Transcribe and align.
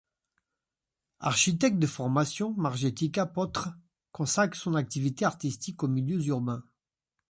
Architecte 1.19 1.77
de 1.77 1.85
formation, 1.85 2.55
Marjetica 2.57 3.27
Potrc 3.27 3.69
consacre 4.11 4.57
son 4.57 4.73
activité 4.73 5.25
artistique 5.25 5.83
aux 5.83 5.87
milieux 5.87 6.25
urbains. 6.25 6.63